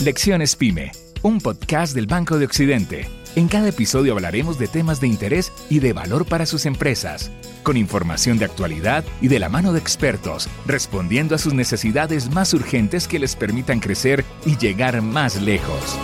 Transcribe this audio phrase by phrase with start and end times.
[0.00, 0.92] Lecciones Pyme,
[1.22, 3.08] un podcast del Banco de Occidente.
[3.36, 7.30] En cada episodio hablaremos de temas de interés y de valor para sus empresas,
[7.62, 12.52] con información de actualidad y de la mano de expertos, respondiendo a sus necesidades más
[12.52, 15.98] urgentes que les permitan crecer y llegar más lejos.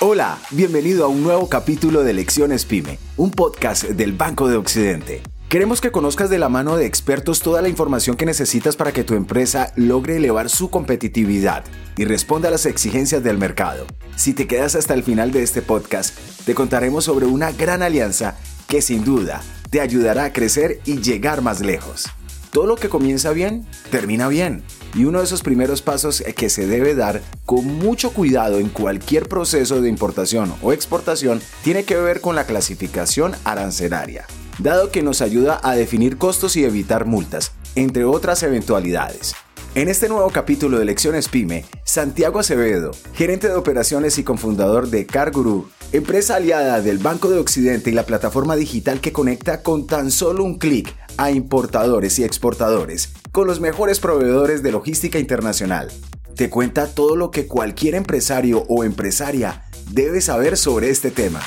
[0.00, 5.22] Hola, bienvenido a un nuevo capítulo de Lecciones Pyme, un podcast del Banco de Occidente.
[5.50, 9.02] Queremos que conozcas de la mano de expertos toda la información que necesitas para que
[9.02, 11.64] tu empresa logre elevar su competitividad
[11.96, 13.84] y responda a las exigencias del mercado.
[14.14, 18.36] Si te quedas hasta el final de este podcast, te contaremos sobre una gran alianza
[18.68, 22.08] que sin duda te ayudará a crecer y llegar más lejos.
[22.52, 24.62] Todo lo que comienza bien, termina bien.
[24.94, 29.28] Y uno de esos primeros pasos que se debe dar con mucho cuidado en cualquier
[29.28, 34.26] proceso de importación o exportación tiene que ver con la clasificación arancelaria
[34.62, 39.34] dado que nos ayuda a definir costos y evitar multas, entre otras eventualidades.
[39.74, 45.06] En este nuevo capítulo de Lecciones Pyme, Santiago Acevedo, gerente de operaciones y cofundador de
[45.06, 50.10] CarGuru, empresa aliada del Banco de Occidente y la plataforma digital que conecta con tan
[50.10, 55.90] solo un clic a importadores y exportadores con los mejores proveedores de logística internacional.
[56.34, 61.40] Te cuenta todo lo que cualquier empresario o empresaria debe saber sobre este tema.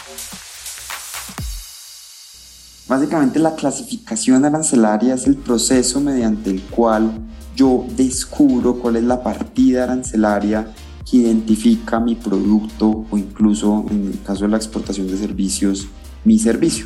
[2.93, 7.11] Básicamente la clasificación arancelaria es el proceso mediante el cual
[7.55, 10.67] yo descubro cuál es la partida arancelaria
[11.09, 15.87] que identifica mi producto o incluso en el caso de la exportación de servicios,
[16.23, 16.85] mi servicio.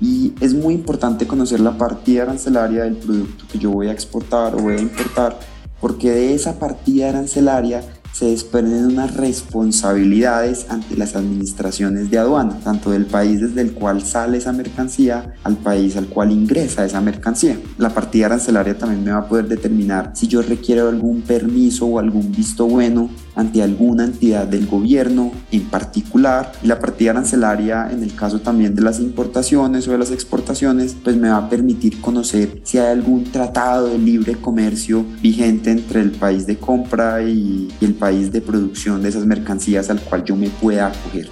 [0.00, 4.54] Y es muy importante conocer la partida arancelaria del producto que yo voy a exportar
[4.54, 5.40] o voy a importar
[5.80, 12.90] porque de esa partida arancelaria se desprenden unas responsabilidades ante las administraciones de aduana, tanto
[12.90, 17.58] del país desde el cual sale esa mercancía al país al cual ingresa esa mercancía.
[17.78, 21.98] La partida arancelaria también me va a poder determinar si yo requiero algún permiso o
[21.98, 26.52] algún visto bueno ante alguna entidad del gobierno en particular.
[26.62, 30.96] Y la partida arancelaria, en el caso también de las importaciones o de las exportaciones,
[31.04, 36.00] pues me va a permitir conocer si hay algún tratado de libre comercio vigente entre
[36.00, 40.36] el país de compra y, el país de producción de esas mercancías al cual yo
[40.36, 41.28] me pueda acoger.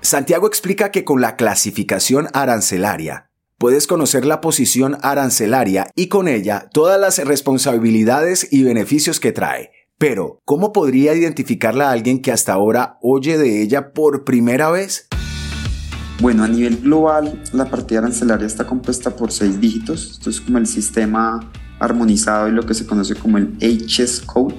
[0.00, 6.68] Santiago explica que con la clasificación arancelaria, puedes conocer la posición arancelaria y con ella
[6.72, 12.52] todas las responsabilidades y beneficios que trae pero, ¿cómo podría identificarla a alguien que hasta
[12.52, 15.06] ahora oye de ella por primera vez?
[16.20, 20.10] Bueno, a nivel global, la partida arancelaria está compuesta por seis dígitos.
[20.12, 24.56] Esto es como el sistema armonizado y lo que se conoce como el HS Code.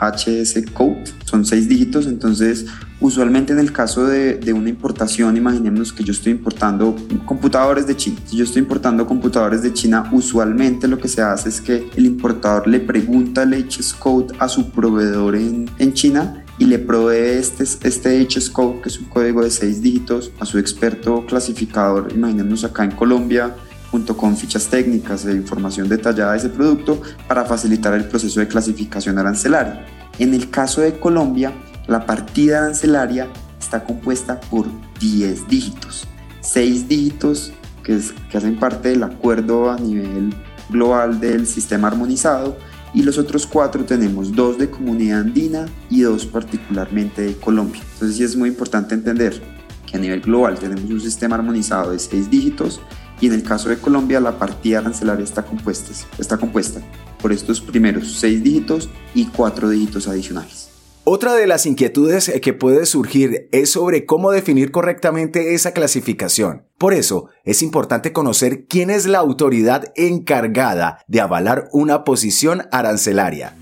[0.00, 1.04] HS Code.
[1.24, 2.66] Son seis dígitos, entonces
[3.00, 8.18] usualmente en el caso de, una importación, imaginemos que yo estoy importando computadores de China.
[8.24, 12.06] Si yo estoy importando computadores de China, usualmente lo que se hace es que el
[12.06, 17.38] importador le pregunta el HS Code a su proveedor en, en China y le provee
[17.38, 22.12] este, este HS Code, que es un código de seis dígitos, a su experto clasificador,
[22.12, 23.54] imaginemos acá en Colombia,
[23.90, 28.48] junto con fichas técnicas e información detallada de ese producto para facilitar el proceso de
[28.48, 29.86] clasificación arancelaria.
[30.18, 31.52] En el caso de Colombia,
[31.86, 33.28] la partida arancelaria
[33.58, 34.66] está compuesta por
[35.00, 36.06] 10 dígitos,
[36.40, 37.98] 6 dígitos que,
[38.30, 40.34] que hacen parte del acuerdo a nivel
[40.68, 42.56] global del sistema armonizado
[42.94, 47.82] y los otros cuatro tenemos dos de comunidad andina y dos particularmente de Colombia.
[47.94, 49.40] Entonces sí es muy importante entender
[49.86, 52.80] que a nivel global tenemos un sistema armonizado de 6 dígitos
[53.20, 56.80] y en el caso de Colombia la partida arancelaria está compuesta, está compuesta
[57.20, 60.68] por estos primeros seis dígitos y cuatro dígitos adicionales.
[61.10, 66.64] Otra de las inquietudes que puede surgir es sobre cómo definir correctamente esa clasificación.
[66.76, 73.56] Por eso, es importante conocer quién es la autoridad encargada de avalar una posición arancelaria.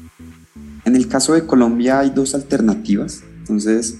[0.84, 3.22] En el caso de Colombia hay dos alternativas.
[3.38, 3.98] Entonces,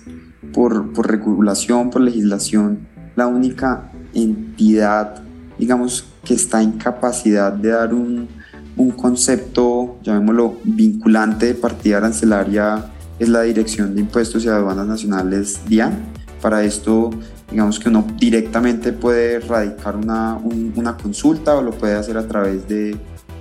[0.53, 5.26] por, por regulación, por legislación, la única entidad
[5.59, 8.29] digamos, que está en capacidad de dar un,
[8.77, 15.61] un concepto, llamémoslo, vinculante de partida arancelaria es la Dirección de Impuestos y Aduanas Nacionales,
[15.67, 15.95] DIAN.
[16.43, 17.11] Para esto,
[17.51, 20.39] digamos que uno directamente puede radicar una,
[20.75, 22.97] una consulta o lo puede hacer a través de,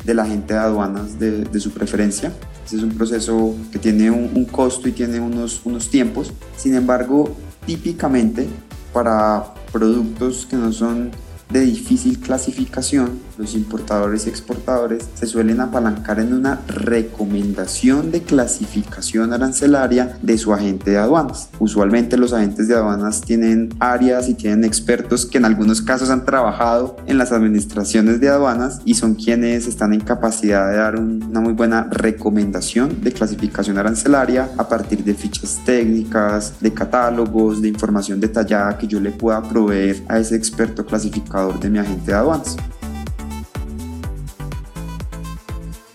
[0.05, 2.31] de la agente de aduanas de, de, su preferencia.
[2.65, 6.31] Ese es un proceso que tiene un, un, costo y tiene unos, unos tiempos.
[6.55, 7.35] Sin embargo,
[7.65, 8.47] típicamente
[8.93, 11.11] para productos que no son
[11.49, 19.31] de difícil clasificación, los importadores y exportadores se suelen apalancar en una recomendación de clasificación
[19.31, 21.49] arancelaria de su agente de aduanas.
[21.59, 26.25] Usualmente los agentes de aduanas tienen áreas y tienen expertos que en algunos casos han
[26.25, 31.41] trabajado en las administraciones de aduanas y son quienes están en capacidad de dar una
[31.41, 38.19] muy buena recomendación de clasificación arancelaria a partir de fichas técnicas, de catálogos, de información
[38.19, 42.55] detallada que yo le pueda proveer a ese experto clasificador de mi agente de aduanas.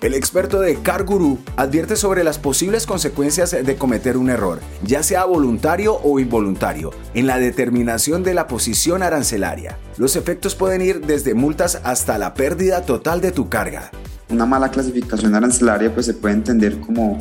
[0.02, 5.24] El experto de CarGuru advierte sobre las posibles consecuencias de cometer un error, ya sea
[5.24, 9.78] voluntario o involuntario, en la determinación de la posición arancelaria.
[9.96, 13.90] Los efectos pueden ir desde multas hasta la pérdida total de tu carga.
[14.28, 17.18] Una mala clasificación arancelaria pues se puede entender como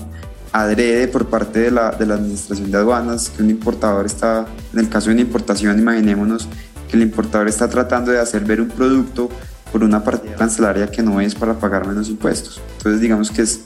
[0.51, 4.79] adrede por parte de la, de la administración de aduanas, que un importador está, en
[4.79, 6.47] el caso de una importación, imaginémonos
[6.89, 9.29] que el importador está tratando de hacer ver un producto
[9.71, 12.61] por una partida cancelaria que no es para pagar menos impuestos.
[12.77, 13.61] Entonces digamos que es,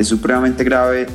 [0.00, 1.06] supremamente grave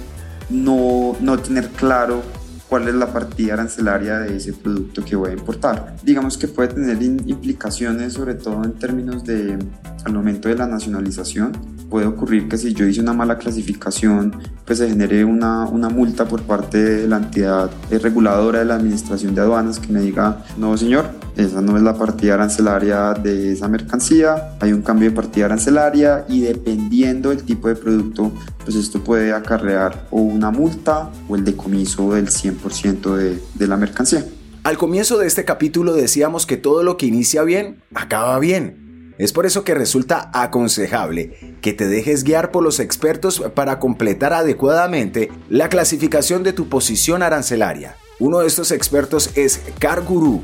[0.49, 2.23] no, no tener claro
[2.69, 5.95] cuál es la partida arancelaria de ese producto que voy a importar.
[6.03, 9.57] Digamos que puede tener implicaciones sobre todo en términos de
[10.05, 11.51] al momento de la nacionalización.
[11.89, 14.35] Puede ocurrir que si yo hice una mala clasificación,
[14.65, 19.33] pues se genere una, una multa por parte de la entidad reguladora de la Administración
[19.33, 23.67] de Aduanas que me diga, no señor, esa no es la partida arancelaria de esa
[23.67, 28.31] mercancía, hay un cambio de partida arancelaria y dependiendo del tipo de producto,
[28.63, 33.77] pues esto puede acarrear o una multa o el decomiso del 100% de, de la
[33.77, 34.23] mercancía.
[34.63, 38.78] Al comienzo de este capítulo decíamos que todo lo que inicia bien, acaba bien.
[39.19, 44.31] Es por eso que resulta aconsejable que te dejes guiar por los expertos para completar
[44.31, 47.97] adecuadamente la clasificación de tu posición arancelaria.
[48.19, 50.41] Uno de estos expertos es CarGuru,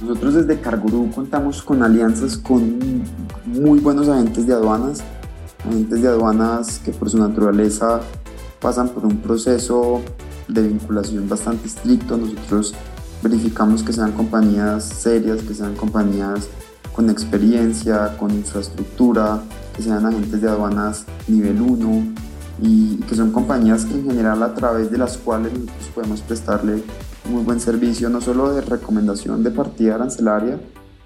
[0.00, 2.78] nosotros desde Cargurú contamos con alianzas con
[3.46, 5.00] muy buenos agentes de aduanas,
[5.66, 8.02] agentes de aduanas que por su naturaleza
[8.60, 10.02] pasan por un proceso
[10.46, 12.16] de vinculación bastante estricto.
[12.16, 12.74] Nosotros
[13.22, 16.48] verificamos que sean compañías serias, que sean compañías
[16.98, 19.40] con experiencia, con infraestructura,
[19.72, 22.14] que sean agentes de aduanas nivel 1
[22.60, 25.52] y que son compañías que en general a través de las cuales
[25.94, 26.82] podemos prestarle
[27.30, 30.58] muy buen servicio, no solo de recomendación de partida arancelaria,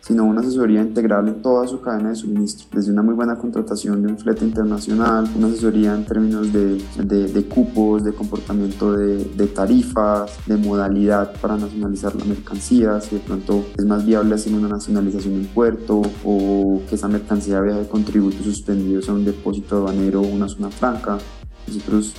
[0.03, 4.03] sino una asesoría integral en toda su cadena de suministro, desde una muy buena contratación
[4.03, 9.47] de un flete internacional, una asesoría en términos de, de, cupos, de comportamiento de, de,
[9.47, 14.69] tarifas, de modalidad para nacionalizar la mercancía, si de pronto es más viable hacer una
[14.69, 20.21] nacionalización en puerto o que esa mercancía viaje con tributos suspendidos a un depósito aduanero
[20.21, 21.19] o una zona franca.
[21.67, 22.15] Nosotros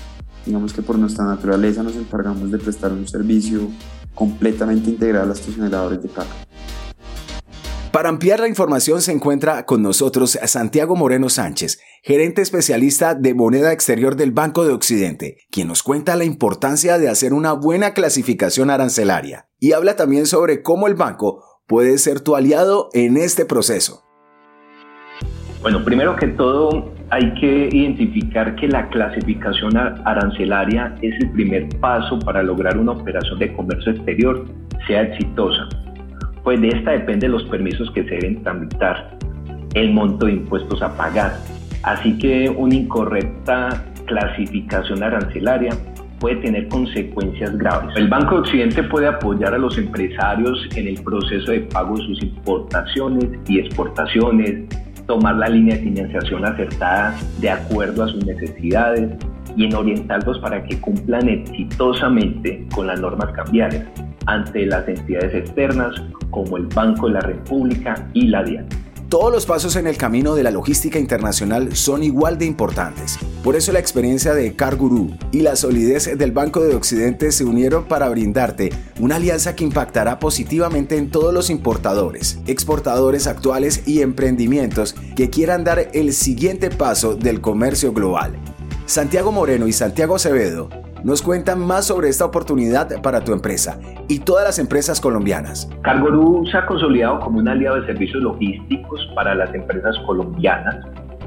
[0.45, 3.69] Digamos que por nuestra naturaleza nos encargamos de prestar un servicio
[4.13, 6.33] completamente integral a estos generadores de carga.
[7.93, 13.71] Para ampliar la información se encuentra con nosotros Santiago Moreno Sánchez, gerente especialista de moneda
[13.71, 18.71] exterior del Banco de Occidente, quien nos cuenta la importancia de hacer una buena clasificación
[18.71, 24.01] arancelaria y habla también sobre cómo el banco puede ser tu aliado en este proceso.
[25.61, 32.17] Bueno, primero que todo hay que identificar que la clasificación arancelaria es el primer paso
[32.25, 34.47] para lograr una operación de comercio exterior
[34.87, 35.69] sea exitosa,
[36.43, 39.17] pues de esta depende los permisos que se deben tramitar,
[39.73, 41.37] el monto de impuestos a pagar.
[41.83, 45.71] Así que una incorrecta clasificación arancelaria
[46.19, 47.95] puede tener consecuencias graves.
[47.97, 52.05] El Banco de Occidente puede apoyar a los empresarios en el proceso de pago de
[52.05, 54.69] sus importaciones y exportaciones,
[55.05, 59.11] tomar la línea de financiación acertada de acuerdo a sus necesidades
[59.57, 63.85] y en orientarlos para que cumplan exitosamente con las normas cambiarias
[64.25, 65.95] ante las entidades externas
[66.29, 68.67] como el Banco de la República y la DIAN.
[69.13, 73.19] Todos los pasos en el camino de la logística internacional son igual de importantes.
[73.43, 77.87] Por eso la experiencia de CarGuru y la solidez del Banco de Occidente se unieron
[77.87, 84.95] para brindarte una alianza que impactará positivamente en todos los importadores, exportadores actuales y emprendimientos
[85.15, 88.33] que quieran dar el siguiente paso del comercio global.
[88.87, 90.69] Santiago Moreno y Santiago Acevedo
[91.03, 95.69] nos cuentan más sobre esta oportunidad para tu empresa y todas las empresas colombianas.
[95.81, 100.77] Cargorú se ha consolidado como un aliado de servicios logísticos para las empresas colombianas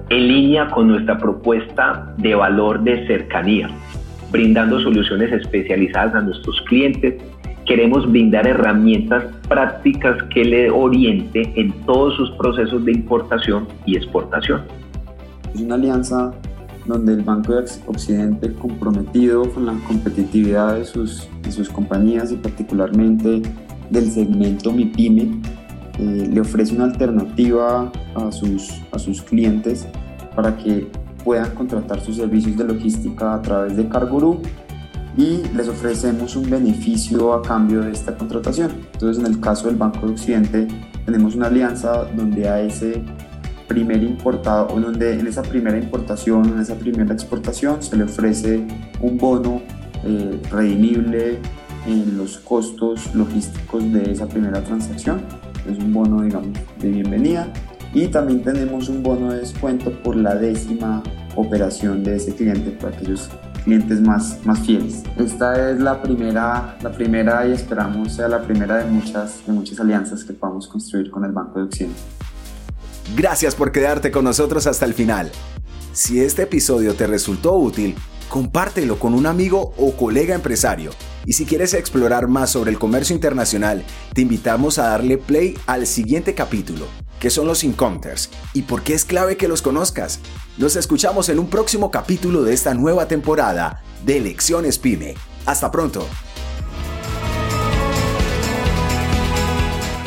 [0.08, 3.68] en línea con nuestra propuesta de valor de cercanía,
[4.30, 7.14] brindando soluciones especializadas a nuestros clientes.
[7.66, 14.62] Queremos brindar herramientas prácticas que le oriente en todos sus procesos de importación y exportación.
[15.52, 16.32] Es una alianza
[16.86, 22.36] donde el Banco de Occidente comprometido con la competitividad de sus, de sus compañías y
[22.36, 23.42] particularmente
[23.90, 25.42] del segmento MIPYME
[25.98, 29.86] eh, le ofrece una alternativa a sus, a sus clientes
[30.34, 30.88] para que
[31.24, 34.40] puedan contratar sus servicios de logística a través de CarGuru
[35.16, 38.72] y les ofrecemos un beneficio a cambio de esta contratación.
[38.92, 40.68] Entonces, en el caso del Banco de Occidente,
[41.06, 43.02] tenemos una alianza donde a ese
[43.66, 48.66] primer importado o donde en esa primera importación, en esa primera exportación, se le ofrece
[49.00, 49.62] un bono
[50.04, 51.38] eh, redimible
[51.86, 55.22] en los costos logísticos de esa primera transacción.
[55.70, 57.48] Es un bono, digamos, de bienvenida.
[57.94, 61.02] Y también tenemos un bono de descuento por la décima
[61.34, 63.30] operación de ese cliente para aquellos
[63.64, 65.02] clientes más, más fieles.
[65.16, 69.80] Esta es la primera, la primera y esperamos sea la primera de muchas, de muchas
[69.80, 72.15] alianzas que podamos construir con el Banco de Occidente.
[73.14, 75.30] Gracias por quedarte con nosotros hasta el final.
[75.92, 77.94] Si este episodio te resultó útil,
[78.28, 80.90] compártelo con un amigo o colega empresario.
[81.24, 85.86] Y si quieres explorar más sobre el comercio internacional, te invitamos a darle play al
[85.86, 86.86] siguiente capítulo,
[87.20, 90.18] que son los encounters y por qué es clave que los conozcas.
[90.58, 95.14] Nos escuchamos en un próximo capítulo de esta nueva temporada de Lecciones Pyme.
[95.46, 96.06] Hasta pronto.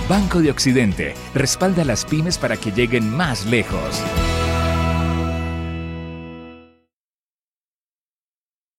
[0.10, 4.02] Banco de Occidente respalda a las pymes para que lleguen más lejos.